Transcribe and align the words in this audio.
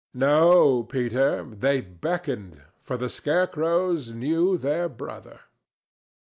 No, 0.15 0.81
Peter, 0.81 1.43
they 1.45 1.79
beckoned, 1.79 2.63
for 2.81 2.97
the 2.97 3.07
scarecrows 3.07 4.09
knew 4.09 4.57
their 4.57 4.89
brother. 4.89 5.41